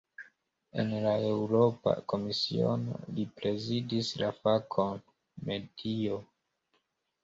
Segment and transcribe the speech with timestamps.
[0.83, 5.09] En la Eŭropa Komisiono, li prezidis la fakon
[5.55, 6.23] "medio".